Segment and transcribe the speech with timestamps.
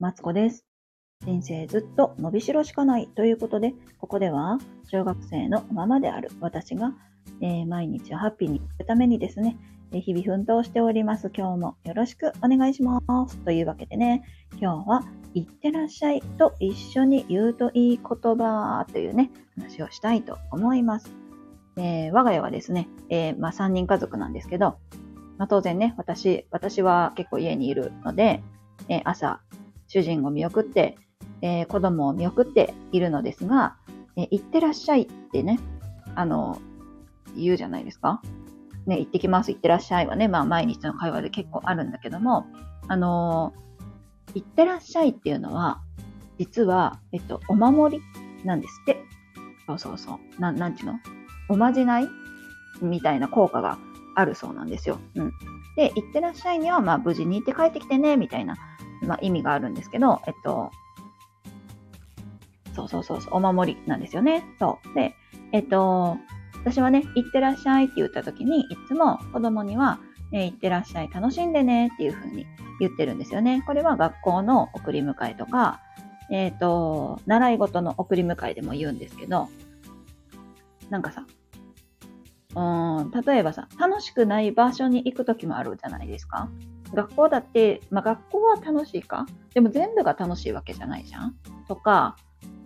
[0.00, 0.64] マツコです。
[1.26, 4.56] 人生ずっと伸びしろしかないということで、ここでは
[4.90, 6.94] 小学生のままである私が、
[7.42, 9.58] えー毎日をハッピーにするためにですね、
[9.92, 11.30] え日々奮闘しております。
[11.36, 13.36] 今日もよろしくお願いします。
[13.44, 14.22] というわけでね、
[14.58, 21.10] 今日は、いってらっしゃいと一緒に言うといい言葉というね、話をしたいと思います。
[21.76, 24.78] えー我が家はですね、えーまあ、3人家族なんですけど、
[25.36, 28.42] まあ、当然ね、私、私は結構家にいるので、
[28.88, 29.42] えー朝、
[29.92, 30.96] 主人を見送って、
[31.42, 33.76] えー子供を見送っているのですが、
[34.16, 35.58] えー行ってらっしゃいってね、
[36.14, 36.60] あの、
[37.36, 38.22] 言うじゃないですか。
[38.86, 42.46] ね、行ってきます、行ってらっしゃいはね、まあ毎日の会話で結構あるんだけども、
[42.86, 43.70] あのー
[44.36, 45.80] 行ってらっしゃいっていうのは、
[46.38, 49.02] 実は、えっと、お守りなんですって。
[49.66, 50.40] そうそうそう。
[50.40, 51.00] なん、なんちゅうの？
[51.48, 52.08] おまじない
[52.80, 53.76] みたいな効果が
[54.14, 55.00] あるそうなんですよ。
[55.16, 55.32] うん。
[55.76, 58.54] で、行ってらっしゃいには、まあ無事に行って帰ってきてね、みたいな、
[59.02, 60.70] まあ意味があるんですけど、えっと、
[62.74, 64.44] そうそうそうそう、お守りなんですよね。
[64.58, 64.94] そう。
[64.94, 65.14] で、
[65.52, 66.18] えっと、
[66.62, 69.98] 私はね、行ってらっしゃいって言った時に、いつも子供には、
[70.32, 72.46] え行ってらっしゃい、楽しんでねっていう風に
[72.78, 73.62] 言ってるんですよね。
[73.66, 75.80] これは学校の送り迎えとか、
[76.30, 79.48] えっ、と、習い事の送り迎えでも言うんですけど、
[80.88, 81.26] なんかさ、
[82.54, 86.48] うん、例えばさ、楽しくない場所に行く時もあるじゃないですか。
[86.94, 89.26] 学校だって、まあ学校は楽しいか？
[89.54, 91.34] でも全部が楽しいわけじゃないじゃん？
[91.68, 92.16] とか、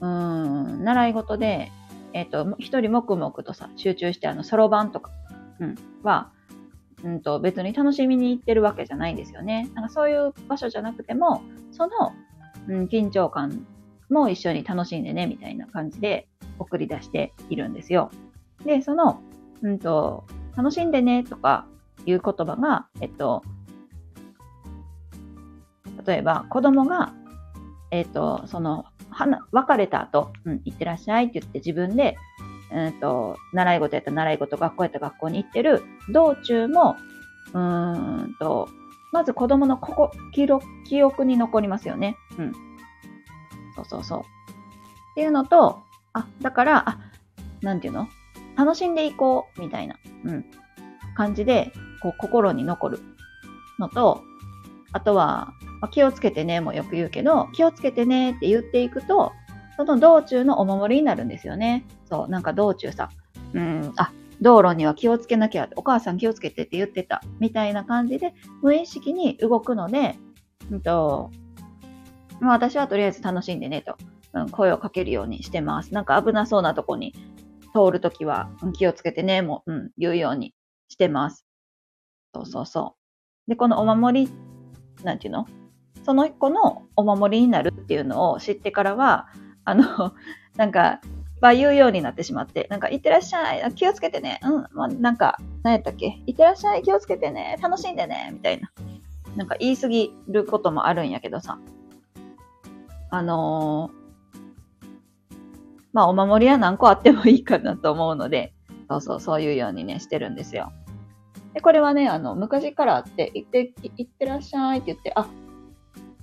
[0.00, 1.70] うん、習い事で、
[2.12, 5.10] えっ、と、一人黙々とさ、集中してあの、そろばんとか、
[5.60, 6.32] うん、は、
[7.04, 9.70] うんと、別に楽しみに行ってるわけじゃないんですよね。
[9.74, 11.90] なんかそういう場所じゃなくても、その、
[12.68, 13.66] うん、緊張感
[14.10, 18.10] も一緒に楽しんでね、みたいな感じで送り出しているんですよ。
[18.64, 19.22] で、その、
[19.62, 20.24] うんと、
[20.56, 21.66] 楽しんでねとか
[22.06, 23.42] いう言葉が、えっと、
[26.06, 27.12] 例えば子供が、
[27.90, 32.16] えっと、その、はな別れた後、うん、行ってらっしゃいって言って自分で、
[32.72, 36.96] うんと、習い事やった習い事、学校やった学校に行ってる道中も、
[37.52, 38.68] うーんと、
[39.12, 42.16] まず子供のここ記録記憶に残りますよね。
[42.38, 42.52] うん。
[43.74, 44.20] そうそうそう。
[44.20, 44.22] っ
[45.16, 45.80] ていうのと、
[46.12, 46.98] あ、だから、あ、
[47.60, 48.08] なんていうの？
[48.56, 50.44] 楽しんでいこう、みたいな、うん、
[51.16, 53.00] 感じで、こう、心に残る
[53.80, 54.22] のと、
[54.92, 59.32] あとは、まあ気をつけてね、もよく言うけど、気をつけてねって言っていくと、
[59.76, 61.86] その道中のお守りになるんですよね。
[62.08, 63.08] そう、なんか道中さ、
[63.54, 70.16] うん、あ、道路には気をつけなきゃ、お母さん気をつけてって言ってた、みたいな感じで、無意識に動くので、
[70.70, 71.30] うんと、
[72.40, 73.96] まあ私はとりあえず楽しんでねと、
[74.34, 75.94] うん、声をかけるようにしてます。
[75.94, 77.14] なんか危なそうなとこに
[77.74, 80.54] 通るときは、うん気をつけてね、もう、うん、言うように
[80.88, 81.46] してます。
[82.34, 82.96] そうそうそ
[83.46, 83.50] う。
[83.50, 84.32] で、このお守り、
[85.04, 85.46] なんていうの？
[86.04, 89.28] その子のお守りになるっていうのを知ってからは、
[89.64, 89.84] あの、
[90.56, 91.00] なんか、
[91.40, 98.70] まあ、言うようになってしまって、なんか、いってらっしゃい、気をつけてね、うん、まあ、なんか、何やったっけ、いってらっしゃい、気をつけてね、楽しんでね、みたいな。
[99.36, 101.58] なんか言い過ぎることもあるんやけどさ。
[103.12, 104.00] あのー
[105.92, 108.52] まあ、お守りは何個あってもいいかなと思うので、
[108.88, 110.72] そうそう、そういうようにね、してるんですよ。
[111.54, 115.28] で、これはね、あの、昔からあって、行って、行ってらっしゃいって言って、あ、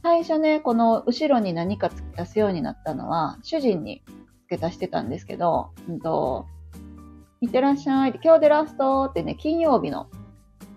[0.03, 4.03] 最初ね、この後ろに何か付け足すようになったのは、主人に
[4.43, 6.45] 付け足してたんですけど、うんと、
[7.41, 10.07] いってらっしゃい、今日でラストってね、金曜日の、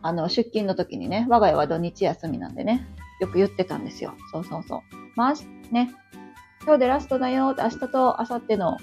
[0.03, 2.86] あの、出勤の時にね、我が家は土日休みなんでね、
[3.20, 4.14] よく言ってたんですよ。
[4.32, 4.81] そうそうそう。
[5.14, 5.34] まあ、
[5.70, 5.94] ね、
[6.64, 8.76] 今日でラストだよって、明日と明後日の、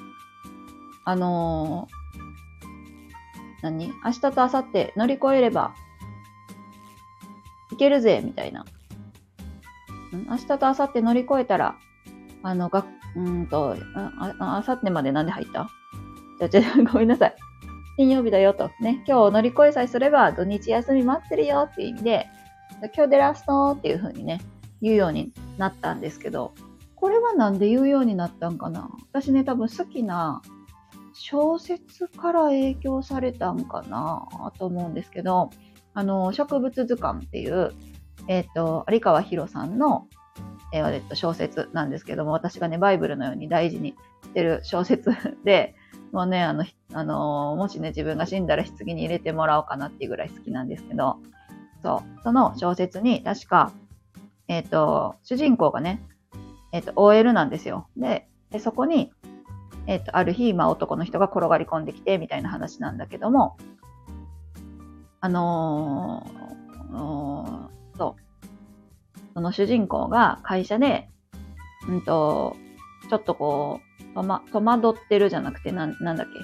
[1.04, 1.98] あのー
[3.64, 3.88] 何？
[3.88, 5.74] 明日と明後日乗り越えれば、
[7.72, 8.66] いけるぜ、みたいな。
[10.12, 11.76] 明日と明後日乗り越えたら、
[12.44, 12.86] あの、が、
[13.16, 15.70] うんと、あ、あ、明後日までなんで入った？
[16.40, 17.36] じゃ、じゃ、ごめんなさい。
[17.98, 18.70] 金曜日だよと。
[18.80, 22.28] ね、今日乗り越えさえすれば土日休み待ってるよっていう意味で、
[22.96, 24.40] 今日でラストっていう風にね、
[24.82, 26.54] 言うようになったんですけど、
[26.96, 28.90] これはなんで言うようになったんかな？
[29.12, 30.44] 私ね、多分好きな
[31.14, 34.28] 小説から影響されたんかな
[34.60, 35.50] と思うんですけど、
[35.96, 37.74] あの、植物図鑑っていう、
[38.28, 40.08] えっ、と、有川博さんの、
[40.74, 45.12] えーと、小説なんですけども、私がね、バイブルのように大事にしてる小説
[45.44, 45.76] で、
[46.12, 51.18] もうね、あの、あのもしね、自分が死んだら棺に入れてもらおうかなっていうぐらい好きなんですけど、
[51.84, 53.72] そう、その小説に確か、
[54.48, 56.02] えっ、と、主人公がね、
[56.72, 57.88] えっ、と、OL なんですよ。
[57.98, 59.12] で、でそこに、
[59.86, 63.58] えっ、と、ある日、まあ、男の人が転がり込んできて、みたいな話なんだけども、
[65.20, 66.32] あの
[69.38, 71.10] そ、の主人公が会社で、
[71.88, 72.58] うんと、
[73.08, 73.82] ちょっとこ
[74.12, 76.40] う、とま、戸惑ってるじゃなくて、な、なんだっけ？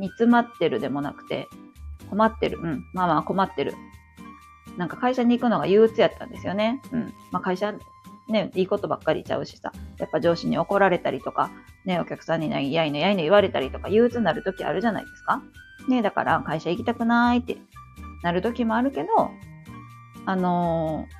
[0.00, 1.48] 煮詰まってるでもなくて、
[2.08, 2.60] 困ってる。
[2.62, 2.84] うん。
[2.94, 3.74] まあまあ困ってる。
[4.78, 6.80] なんか会社に行くのが憂鬱やったんですよね。
[6.92, 7.12] うん。
[7.32, 7.74] まあ会社、
[8.28, 9.72] ね、いいことばっかりちゃうしさ。
[9.98, 11.50] やっぱ上司に怒られたりとか、
[11.84, 15.42] ね、お客さんにね、やいのやいの言われたりとか、憂鬱になる時あるじゃないですか。
[15.88, 17.56] ね、だから会社行きたくないって
[18.22, 19.32] なる時もあるけど、
[20.26, 21.19] あのー、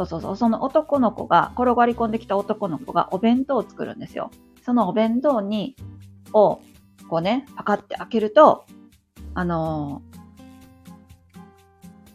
[0.00, 4.30] そうそうそう、その男の子が、転がり込んできた男の子がお弁当を作るんですよ。
[4.62, 5.76] そのお弁当に、
[6.32, 6.60] を、
[7.08, 8.64] こうね、パカって開けると、
[9.34, 10.02] あの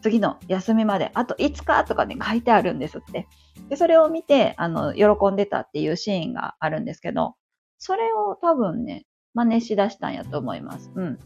[0.00, 3.28] 次の休みまであと5日とかね、書いてあるんですって。
[3.68, 7.34] で、それを見て、あの、喜んでたっていうシーンがあるんですけど、
[7.78, 9.04] それを多分ね、
[9.34, 10.90] 真似しだしたんやと思います。
[10.94, 11.18] うん。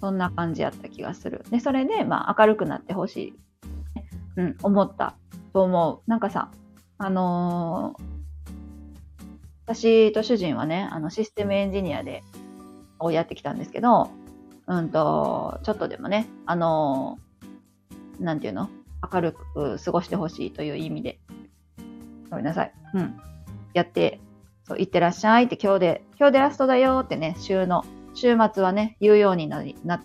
[0.00, 1.44] そんな感じやった気がする。
[1.50, 3.34] で、それで、まあ、明るくなってほしい。
[4.36, 5.14] うん、思った
[5.52, 6.10] と思う。
[6.10, 6.50] なんかさ、
[6.98, 8.02] あのー、
[9.66, 12.22] 私と主人はね、あの、システムエンジニアで、
[12.98, 14.10] をやってきたんですけど、
[14.66, 18.68] うんと、ちょっとでもね、あのー、なんていうの？
[19.12, 21.18] 明るく過ごしてほしいという意味で、
[22.28, 22.72] ごめんなさい。
[22.92, 23.18] うん。
[23.72, 24.20] やって、
[24.64, 30.00] そう、いってらっしゃいって今日で、今日でラストだよってね、週の週末はね、言うようになりなっ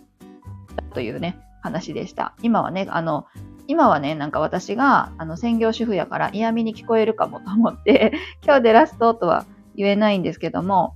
[0.74, 2.34] たというね、話でした。
[2.40, 3.26] 今はね、あの、
[3.68, 8.12] 今はね、なんか私が、あの、専業主婦やから嫌味に聞こえるかもと思って、
[8.44, 10.94] 今日でラストとは言えないんですけども、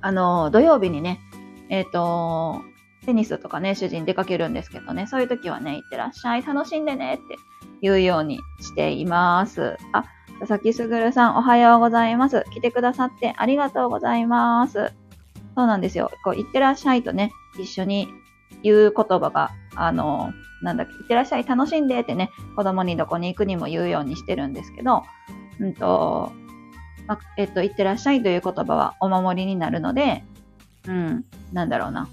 [0.00, 1.20] あの、土曜日にね、
[1.68, 2.62] えっ、ー、と、
[3.06, 7.36] テニスとかね、主人出かけるんですけどね、そういう時はね、いってらっしゃい、楽しんでねって
[7.80, 9.76] 言うようにしています。
[9.92, 10.04] あ、
[10.40, 12.44] 佐々木すぐるさん、おはようございます。
[12.52, 14.92] 来てくださってありがとうございます。
[15.54, 16.10] そうなんですよ。
[16.24, 18.08] こう、いってらっしゃいとね、一緒に
[18.62, 20.32] 言う言葉が、あの、
[20.62, 25.02] なんだっけ、いってらっしゃい、楽しんでってね、子供にどこに行くにも言うようにしてるんですけど、
[25.60, 26.32] うんと、
[27.06, 30.24] まえっと、いってらっしゃいという言葉はお守りになるので、
[30.86, 32.08] うん、なんだろうな。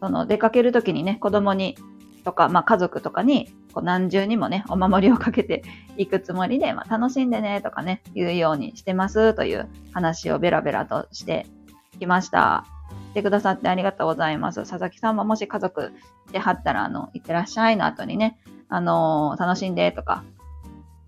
[0.00, 1.76] その、出かけるときにね、子供に、
[2.24, 5.62] とか、まあ、家族とかに、こう何重にもね、お守りをかけて
[5.96, 11.46] いくつもりで、まあ、楽しんでねとかね、言うようにしてますという話をベラベラとして
[11.98, 12.64] きました。
[13.12, 14.60] 来てくださってありがとうございます。
[14.60, 15.92] 佐々木さんももし家族
[16.30, 18.38] いてはったら、あの、いってらっしゃいの後にね、
[18.68, 20.24] あの、楽しんでとか、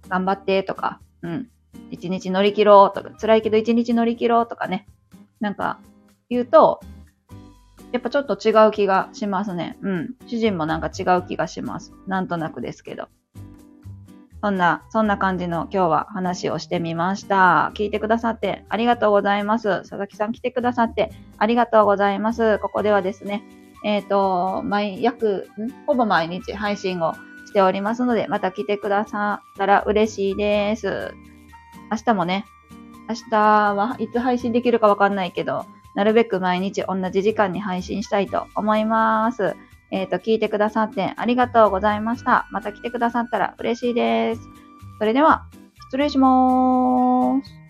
[0.09, 1.49] 頑張ってとか、うん、
[1.91, 4.87] 一日乗り切ろうとか、辛いけど一日乗り切ろうとかね、
[5.41, 5.81] なんか
[6.29, 6.81] 言うと、
[7.93, 9.79] やっぱちょっと違う気がしますね。
[9.81, 10.15] うん。
[10.27, 11.95] 主人もなんか違う気がします。
[12.07, 13.09] なんとなくですけど。
[14.45, 17.73] そんな、そんな感じの今日は話をしてみました。
[17.75, 19.79] 聞いてくださってありがとうございます。
[19.79, 22.59] 佐々木さん来てくださってありがとうございます。
[22.59, 23.43] ここではですね、
[23.87, 25.49] えっ、ー、と、毎、約、
[25.87, 27.15] ほぼ毎日配信を
[27.47, 31.15] しておりますので、また来てくださったら嬉しいです。
[31.91, 32.45] 明日もね、
[33.09, 35.65] 明日はいつ配信できるかわかんないけど、
[35.95, 39.57] なるべく毎日同じ時間に配信したいと思います。
[39.95, 42.49] えっ、ー、と、聞いてくださってありがとうございました。
[42.51, 44.43] また来てくださったら嬉しいです。
[44.99, 45.47] それでは、
[45.87, 47.64] 失礼しまーす。